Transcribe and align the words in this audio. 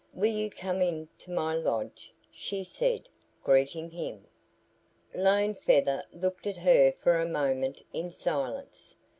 "Will 0.15 0.31
you 0.33 0.49
come 0.49 0.81
into 0.81 1.29
my 1.29 1.53
lodge?" 1.53 2.11
she 2.31 2.63
said, 2.63 3.07
greeting 3.43 3.91
him. 3.91 4.25
Lone 5.13 5.53
Feather 5.53 6.03
looked 6.11 6.47
at 6.47 6.57
her 6.57 6.91
for 6.91 7.17
a 7.19 7.27
moment 7.29 7.83
in 7.93 8.09
silence. 8.09 8.95